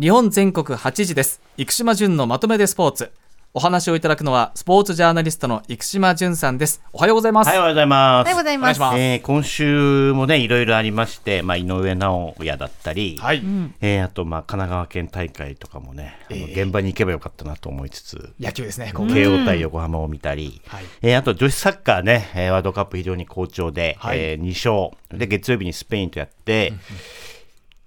[0.00, 1.40] 日本全国8時です。
[1.56, 3.10] 生島淳のまとめでスポーツ。
[3.52, 6.80] お話をいただくのはスポーツジャーナリストの生島淳さんです。
[6.92, 8.22] おはようございます、はい、おはようございます。
[8.22, 8.80] おはようございます。
[8.96, 13.42] えー今週もね、いろいろありまして、まあ、井上尚弥だったり、はい、
[13.80, 16.62] えーあと、まあ、神奈川県大会とかもね、えー。
[16.62, 20.84] 現場に行けばよかったなと思いつつ、野球ですね慶応対横浜を見たり、はい。
[21.02, 24.18] えーあと女子サッカーね、えーワールドカップ非常に好調で、はい。
[24.20, 26.72] えー2勝、で月曜日にスペインとやって、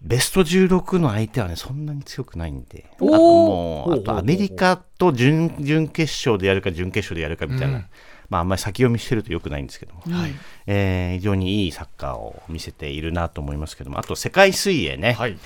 [0.01, 7.85] ベスト16の相手はね、そんなに強くないんで、あともう、あとアメリカと準々決勝でやるか、準決勝でやるかみたいな、うん。
[8.29, 10.31] まあ、あんまり先読みしてるとよくないんですけども、はい。
[10.65, 15.37] えー非常にいいサッカーを見せているなと思いますけども、あと世界水泳ね、はい。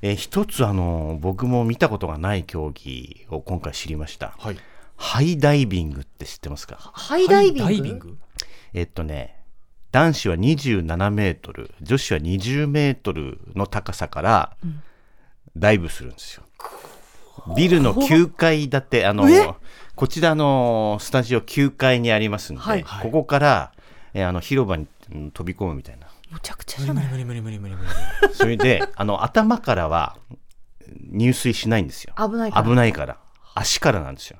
[0.00, 4.34] えー一つあの、僕も見たことがない競技を今回知りました。
[4.38, 4.56] はい。
[4.96, 6.76] ハイダイビングって知ってますか？
[6.76, 7.28] ハイ。
[7.28, 8.16] ダイビング？
[8.72, 9.36] えっとね、
[9.92, 14.56] 男子は27メートル、女子は20メートルの高さから
[15.56, 16.42] ダイブするんですよ。
[17.56, 19.48] ビルの9階建て、あのえ、
[19.94, 23.72] こちらのスタジオ9階にありますんで、はいここから、
[24.14, 26.06] えーあの広場にうん飛び込むみたいな。
[26.30, 27.18] むちゃくちゃ無じゃない？
[27.18, 27.88] 理無理無理無理無理無理
[28.22, 30.18] 無理それで、あの、頭からは
[31.10, 32.12] 入水しないんですよ。
[32.18, 32.64] 危ないから。
[32.68, 33.16] 危ないから。
[33.54, 34.38] 足からなんですよ。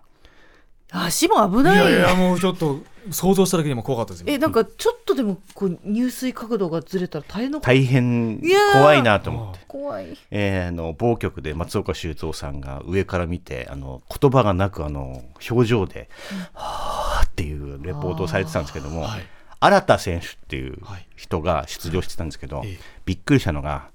[0.91, 1.93] 足も危いない。
[1.93, 7.61] やいやもうちょっと想像しただけでも怖かったですえ、なんかちょっとでもこう入水角度がずれたら大変。
[7.61, 8.43] 大変
[8.73, 9.61] 怖いなと思って。
[9.67, 10.17] 怖い。
[10.31, 16.09] えーあの某局で松岡修造さんが上から見てあの言葉がなくあの表情で
[16.53, 19.27] 「はあ」っていうレポートをされてたんですけども、はい
[19.61, 23.89] 新田選手っていうはい人が出場してたんですけど、ええびっくりしたのが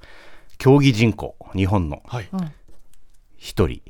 [0.57, 2.39] 競技人口日本のはいうん。
[3.39, 3.81] 1 人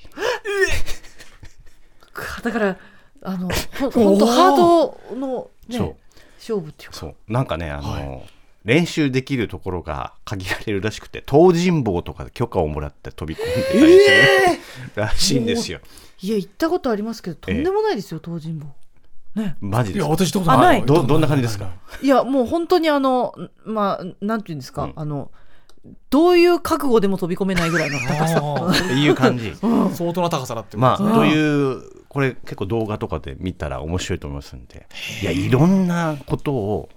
[2.43, 2.77] だから
[3.23, 5.95] あの ほ本当ハートのね
[6.37, 6.95] 勝負っていうか。
[6.97, 7.15] そう。
[7.27, 8.21] なんかねあの、は
[8.65, 15.79] 練習できるところが限られるらしくて東尋坊とかで許可をもらって飛び込んでたりする、らしいんですよ。
[16.21, 16.29] い。
[16.29, 18.67] や行ったことありますけどとんでもないですよ東尋坊。
[19.35, 19.43] ね。
[19.43, 20.85] いやマジです私どうぞあない。
[20.85, 21.71] どどんな感じですか？
[22.01, 23.33] いやもう本当にあの
[23.65, 24.93] まあなんていうんですか、うん。
[24.95, 25.31] あの
[26.09, 28.85] どういう覚悟でも飛び込めないぐらいの高さ。
[28.85, 29.53] っていう感じ。
[29.55, 31.81] 相当な高さだってまあ、という、
[32.13, 34.87] これ結構動画とかで見たら面白いと思いますんで、
[35.23, 36.89] いや、いろんなことを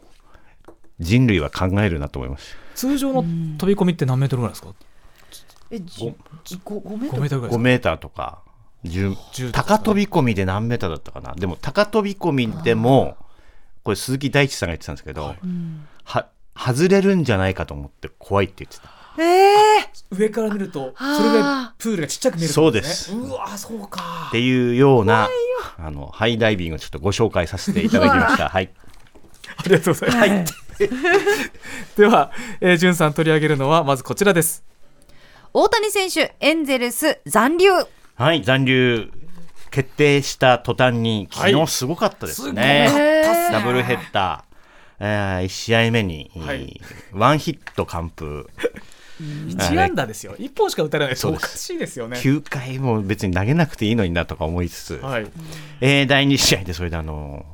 [1.00, 2.56] 人類は考えるなと思います。
[2.75, 4.75] 通常の飛び込みって何メートルぐらいですか？
[5.71, 6.12] えじ
[6.62, 7.59] ごごメート5ル？5メートルぐらいですか？
[7.59, 8.43] メーターとか、
[8.84, 9.65] 10 10とか。
[9.65, 11.34] 高飛び込みで何メーターだったかな？
[11.34, 13.16] でも、高飛び込みでも、
[13.83, 15.34] これ鈴木大地さんが言ってたんですけど、
[16.04, 18.91] は外れるんじゃないかと思って怖いって言ってた。
[19.19, 22.53] ええ上から見るとそれぐらいプールがちっちゃく見えるね。
[22.53, 22.69] そ
[23.16, 24.27] ううわそうか。
[24.28, 25.28] っていうような、
[25.78, 28.49] あの、ハイダイビングをちょっとご紹介させていただきました。
[28.49, 28.71] はい。
[29.56, 30.54] ありがとうございます、
[31.97, 34.62] では、えー、じゅんさん取り上げるのはまずこちらです。
[35.53, 37.71] 大谷選手エンゼルス残留。
[38.16, 39.10] はい、残留
[39.71, 41.54] 決定した途端に、昨はい。
[41.54, 42.87] 日すごかったですすごね。
[42.88, 43.53] かったっすね。
[43.53, 46.81] ダブルヘッダー、え1試合目に、はい。
[47.12, 48.47] ワンヒット完封、
[49.21, 50.34] 1安打ですよ。
[50.38, 51.15] 1本しか打たれない。
[51.15, 52.19] とおかしいですよね。
[52.19, 55.27] 9回も別に投げなくていいのになとか思いつつ、はい、
[55.81, 57.47] えー第2試合でそれであの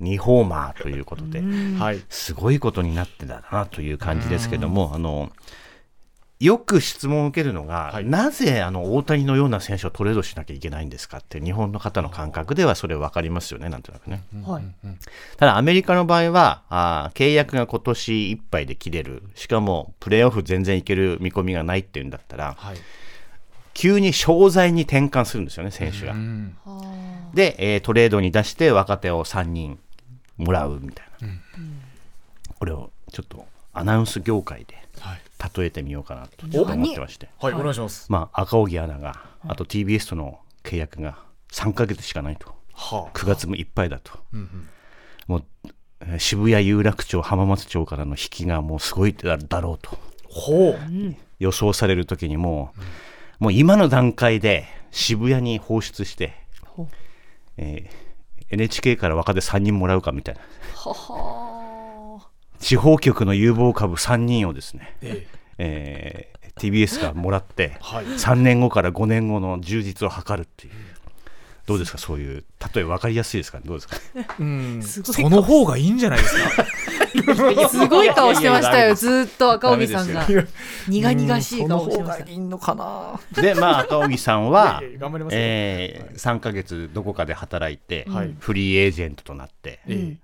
[0.00, 1.42] 2ホーマーということで、
[1.78, 5.30] はい、すごいことになってたなという感じですけども、あの
[6.40, 8.04] よく質問を受けるのが、はい。
[8.04, 14.22] なぜあの大谷のような選手をトレードしなきゃいけないんですかって、日本の方の感覚ではそれ分かりますよね、なんとなくね。
[14.46, 14.64] はい。
[15.36, 22.76] ただ、アメリカの場合は、あー契約が今年いっぱいで切れる、しかもプレーオフ全然いける見込みがないっていうんだったら、はい。
[23.74, 26.14] 急に商材に転換するんですよね、選手が。
[26.14, 26.16] う。
[26.16, 26.56] ん
[27.34, 29.78] で、えートレードに出して若手を3人
[30.38, 31.28] もらうみたいな。
[32.58, 35.20] これをちょっとアナウンス業界ではい、
[35.56, 37.30] 例えてみようかなと思ってまして。
[37.40, 38.06] はい、お願いします。
[38.10, 41.18] まあ、赤荻アナが、あと TBS との契約が
[41.52, 42.54] 3ヶ月しかないと。
[42.74, 43.16] はあ。
[43.16, 44.12] 9月もいっぱいだと。
[44.32, 44.68] うんうん。
[45.26, 45.44] もう、
[46.00, 49.98] えー渋谷有楽町、浜松町からの引きがもうすごいだだろうと。
[50.24, 50.76] ほう。
[51.38, 52.72] 予想される時にも
[53.40, 56.88] う、もう今の段階で渋谷に放出して、ほう。
[57.56, 58.10] えー
[58.52, 60.40] NHK から若手3人もらうかみたいな。
[60.74, 62.28] はは
[62.58, 68.04] 地方局の有望株3人をですね、ええー TBS がもらって、はい。
[68.04, 70.72] 3年後から5年後の充実を図るっていう。
[71.66, 71.98] どうですか？
[71.98, 73.60] そういう例え分かりやすいですか？
[73.64, 73.96] どうですか？
[74.16, 74.82] えうん。
[74.82, 76.66] その方がいいんじゃないですか？
[77.70, 78.94] すごい顔してましたよ。
[78.94, 80.26] ずーっと赤荻さんが。
[80.88, 83.20] 苦々しい顔してました方がいいのかな。
[83.40, 84.80] でまあ赤荻さんは
[85.30, 88.34] えー3ヶ月どこかで働いて、はい。
[88.38, 90.16] フリーエージェントとなって、え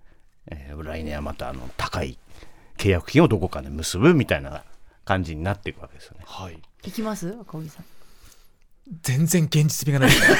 [0.50, 2.18] えー来年はまたあの高い
[2.78, 4.62] 契約金をどこかで結ぶみたいな
[5.06, 6.24] 感じになっていくわけですよね。
[6.26, 6.60] はい。
[6.84, 7.34] 行きます？
[7.40, 7.84] 赤荻さん。
[9.02, 10.10] 全然現実味がない。
[10.10, 10.36] ですね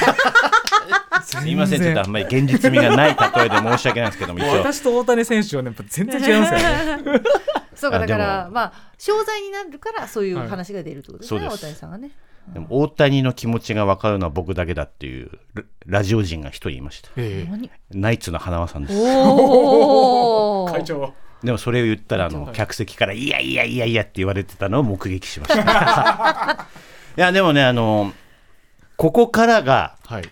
[1.23, 7.21] すいませんちょっとあんまり現実味がない例えで申し訳ないんですけども私と大谷選手はねやっぱ全然違いますよね。
[7.75, 11.49] そうかあだからまあ商材になるからそういう話が出るってことですね、はい。
[11.49, 12.11] 大谷さんがね。
[12.53, 17.09] でも大谷の気持ちが分かるのは僕だけだっていうララジオ人が一人いました。
[17.17, 17.45] え
[17.91, 18.97] ナイツの花輪さんです。
[18.97, 21.13] おお 会長
[21.43, 26.67] でもそれを言ったらあのはい客席から「いやいやいやいや」って言われてたのを目撃しました。
[27.17, 28.13] いやでもねあの
[28.95, 30.29] ここからがはい。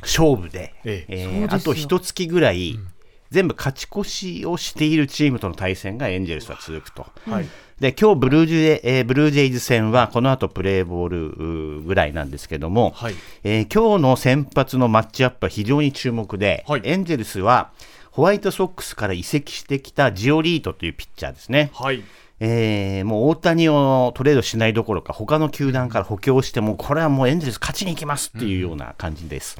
[0.00, 1.46] 勝負で、ええ。
[1.50, 2.78] あと一月ぐらい、
[3.30, 7.06] 全部勝ち越しをしているチームとの対戦がエンジェルスは続くと。
[7.28, 7.46] はい。
[7.80, 13.14] で今日ブルージェイ、えーブルージェイズ戦はこの後プレーボールぐらいなんですけども、はい。
[13.44, 16.80] えー今日の先発のマッチアップは非常に注目で、はい。
[16.84, 17.70] エンジェルスは
[18.18, 21.70] ホワイトソックスから移籍してきたジオリートというピッチャーですね。
[21.72, 22.02] はい
[22.40, 29.56] えーもう大谷をトレードしないどころか他の球団から補強してもこれはもうエンゼルス勝ちに行きますっていうような感じです。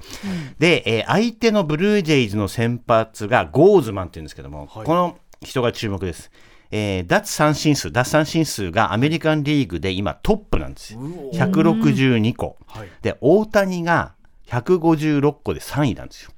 [0.58, 6.32] で、えー相手のブルージェイズの先発がゴーズマンっていうんですけども、はいこの人が注目です。
[6.72, 10.98] えー奪三振数、奪三振数がアメリカンリーグで今トップなんですよ。
[10.98, 12.56] うお162個。
[12.66, 14.14] はいで、大谷が
[14.48, 16.32] 156個で3位なんですよ。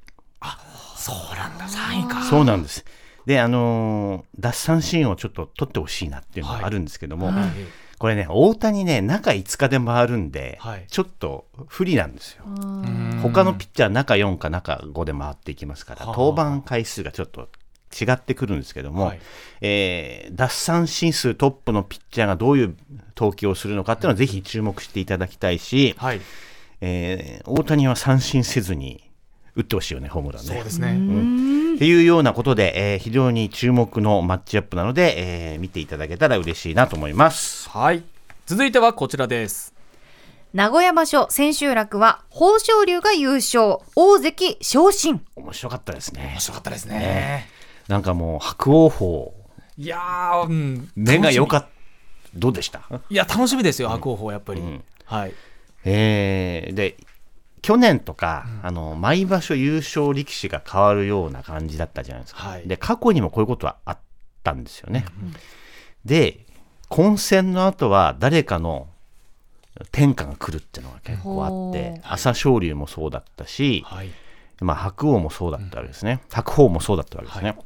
[1.00, 1.67] そうなんだ。
[1.67, 2.23] 3位か。
[2.25, 2.85] そうなんです。
[3.26, 7.50] で、あのー奪三振をちょっと取ってほしいなっていうのがあるんですけども、はい。
[7.99, 10.87] これね、大谷ね、中5日で回るんで、はい。
[10.88, 12.44] ちょっと不利なんですよ。
[12.47, 13.20] うん。
[13.23, 16.17] 他のピッチャー、中4か中5で回っていきますから、はあ。
[16.17, 17.49] 登板回数がちょっと
[18.00, 19.20] 違ってくるんですけども、はい。
[19.61, 22.76] えー奪三振数トップのピッチャーがどういう
[23.14, 26.20] 投球をするのかっていうのはぜひ注目していただきたいし、はい。
[26.81, 29.10] えー大谷は三振せずに
[29.61, 30.55] 打ってほしいよね、ホームランね。
[30.55, 30.93] そうですね。
[31.77, 37.69] っていうようなことで、えー非常に注目のマッチアップなので、えー見ていただけたら嬉しいなと思います。
[37.71, 38.03] はい。
[38.47, 39.75] 続いてはこちらです。
[40.53, 43.79] 名古屋場所千秋楽は豊昇龍が優勝。
[43.95, 45.21] 大関昇進。
[45.37, 46.31] 面白かったですね。
[46.33, 46.41] 面。
[46.41, 47.47] 白かったですね。
[47.87, 48.89] なんかもう白鵬。
[48.91, 49.35] 鵬
[49.79, 50.91] いやーうん。
[50.97, 51.71] 目が良かっった。
[52.35, 52.83] どうでした？
[53.11, 54.61] いや楽しみですよ白鵬鵬やっぱり。
[54.61, 54.85] うん。
[55.05, 55.33] はい。
[55.85, 56.97] えーで
[57.62, 62.67] 去年とか、あの毎場所優勝力士が変わるような感じだったじゃないですか、はい。
[62.67, 63.99] で過去にもこういうことはあっ
[64.43, 65.05] たんですよね、
[66.05, 66.47] で
[66.89, 68.89] 混戦の後は誰かの
[69.93, 74.11] 天下が来るっていうのが結構あってほ朝青龍もそうだったし、はい。
[74.62, 77.57] まあ、白鵬もそうだったわけですね、白鵬もそうだったわけですね、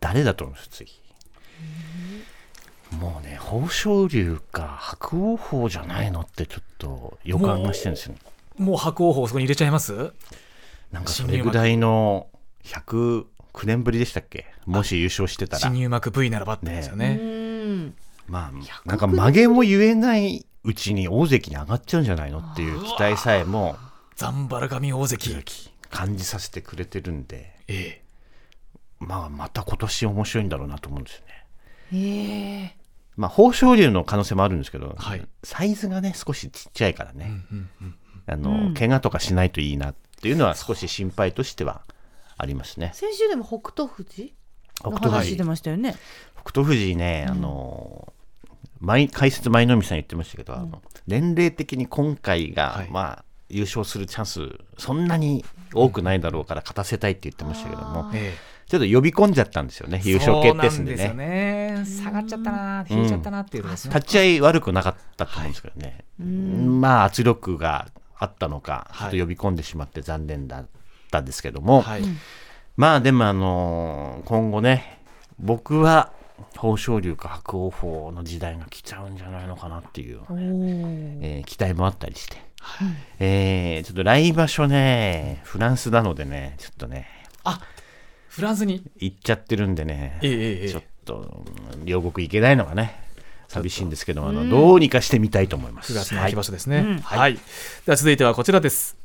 [0.00, 0.90] 誰だと思います次？
[2.92, 8.14] もうね豊昇龍か白鵬鵬じゃないのってちょっと予感がしてるんですよ
[8.58, 10.12] もう白鵬鵬そこに入れちゃいます？
[10.92, 12.28] なんかそれぐらいの
[12.64, 13.26] 109
[13.64, 14.46] 年ぶりでしたっけ？
[14.66, 15.60] もし優勝してたら。
[15.60, 17.14] 新入幕 V ならばってですようね。
[17.14, 17.94] ん。
[18.26, 18.52] まあ
[18.84, 23.76] なんか曲げも言えないうちに大関に上がっちゃうんじゃないのっていう期待さえも
[24.16, 25.70] ザンバラ神大関。
[25.90, 27.54] 感じさせてくれてるんで。
[27.68, 28.02] ええ。
[28.98, 31.46] まあまた今年面白いんだろうなと思うんですよね。
[31.92, 32.76] ええ。
[33.16, 35.26] まあ豊昇龍の可能性もあるんですけど、はい。
[35.42, 37.94] サイズがね少しちっちゃいからね、うんうん
[38.32, 38.74] あの、うん。
[38.74, 41.82] 怪我とかしないといいなっていうのは少し心配としては
[42.36, 42.92] ありますね。
[42.94, 44.34] 先週でも北勝富士
[44.84, 45.30] の北勝富士。
[45.32, 45.94] 話出ましたよね。
[46.44, 48.12] 北勝富士ね、あの
[48.80, 52.88] 前解説舞の海さん言ってましたけど、あの年齢的に今回が、はい。
[52.90, 54.40] まあ優勝するチャンス
[54.76, 58.34] そんなに多くないだろうから勝たせたいって言ってましたけども、あえ。
[58.68, 62.04] ちょっと呼び込んじゃったんですよねえ優勝決定戦でそうなんねですよね。
[62.04, 63.94] 下がっちゃったな引いちゃったなっていうのですね。
[63.94, 67.88] 立ち合い悪くなかったと思うんですけどね、まあ圧力が
[68.18, 69.10] あったのか、はい。
[69.10, 70.66] ちょっと呼び込んでしまって残念だっ
[71.10, 72.02] たんですけども、はい。
[72.76, 75.00] まあでもあのー今後ね
[75.40, 76.12] 僕は
[76.54, 82.36] 豊昇龍か白鵬鵬の時代が来ちゃうんじゃないのかなっていう、えー期待もあったりして、
[83.18, 87.08] えーちょっと来場所ねフランスなのでねちょっとね。
[87.44, 87.60] あ
[88.28, 88.84] フランスに？
[88.98, 91.44] 行っちゃってるんでね、ええええちょっと
[91.74, 93.07] うん両国行けないのがね
[93.48, 95.92] 寂しいんですけどあのどうにかしてみたいと思います。
[95.92, 96.28] 9月のはい。
[96.28, 96.78] 秋場所ですね。
[96.78, 96.98] うん。
[97.00, 97.34] はい。
[97.34, 97.40] で
[97.86, 98.96] は続いてはこちらです。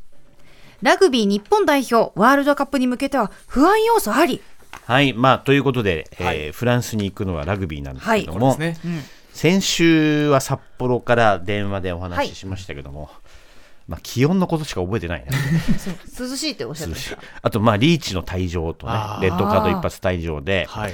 [0.81, 4.41] ラグビー日本代表ワールドカップに向けては不安要素あり。
[4.85, 6.51] はい、まあということで、えーはい。
[6.51, 9.03] フランスに行くのはラグビーなんですけどこも、れですね。
[9.33, 13.09] 先週は札幌から電話でお話ししましたけども、
[13.87, 15.29] まあ、気温のことしか覚えてないね
[16.07, 17.17] そう涼しいっておっしゃってました。
[17.41, 20.93] あとまあリーチの退場とねレッドカード一発退場ではい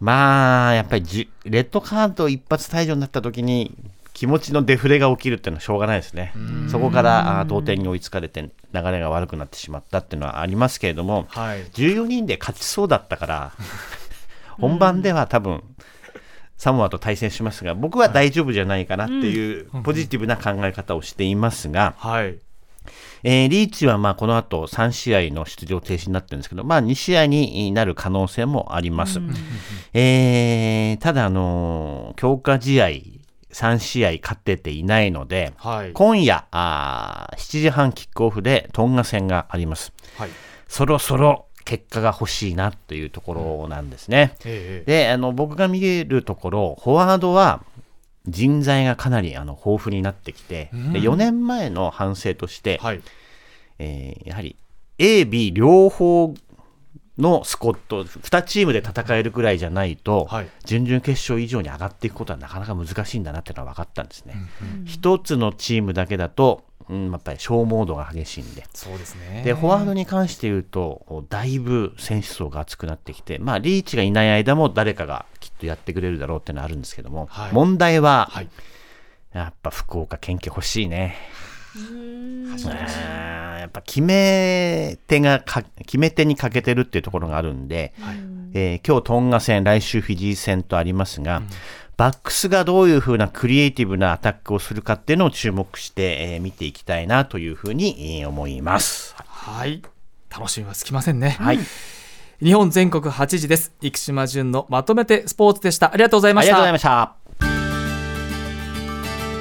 [0.00, 3.76] まあやっぱりじレッドカード一発退場になった時に
[4.14, 6.34] 気持ちのデフレが起きるっていうのはしょうがないですね。
[6.70, 8.50] そこから同点に追いつかれて流
[8.90, 11.64] れが悪くなってしまったっていうのはありますけれどもはい。
[11.64, 13.52] 14人で勝ちそうだったから
[14.58, 15.62] 本番では多分
[16.56, 22.36] サモアと対戦しますが僕は大丈夫じゃないかなっていうポジティブな考え方をしていますが、はい。
[23.22, 29.20] えーリーチはまあこの後3試合の出場停止になってるんですけど、まあ、2試合になる可能性もあります。
[29.92, 32.86] えーただ、あのー強化試合
[33.52, 35.92] 3試合勝ってていないので、はい。
[35.92, 39.92] 今夜あー7時半キックオフでトンガ戦があります。
[40.16, 40.30] はい。
[40.68, 44.36] そろそろ結果が欲しいなというところなんですね。
[44.44, 47.62] ええであの僕が見えるところフォワードは
[48.26, 53.02] 人材がかなりあの豊富になってきて、で4年前の反省として、はい。
[53.78, 54.56] えーやはり
[54.98, 56.34] A、B 両方
[57.20, 64.34] のスコット2チームで戦えるくらいじゃないと、はい準々決勝以上に上がっていくことはなかなか難しいんだなっていうのは分かったんですね。
[64.84, 68.64] 一つのチームだけだと、うん、やっぱり消耗度が激しいんで。
[68.74, 69.42] そうですね。
[69.44, 75.26] でフォワードに関して言うと、だいぶ選手層が厚くなってきて、まあ、リーチがいない間も誰かが
[75.60, 78.48] とやってくれるだろうっていうのはあるんですけども、はい問題は、はい。
[79.32, 81.16] やっぱ福岡県警欲しいね。
[83.60, 87.92] やっぱ決め手がか決め手に欠けてるっていうところがあるんで、
[88.54, 91.42] えー今日トンガ戦来週フィジー戦とありますが、
[91.96, 99.14] バックスがどういうふうなクリエイティブなアタックをするかっていうのを注目して、えー見ていきたいなというふうに、えー思います。
[99.16, 99.82] はい。
[100.28, 101.36] 楽しみはつきませんね。
[101.38, 101.58] はい、
[102.42, 103.74] 日本全国8時です。
[103.82, 105.92] 生島淳のまとめてスポーツでした。
[105.92, 106.78] ありがとうございましたありがとうござい。
[106.78, 107.20] ました。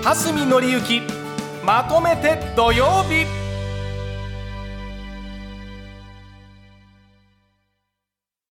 [0.10, 1.02] 蓮見紀之
[1.66, 3.49] まとめて土曜日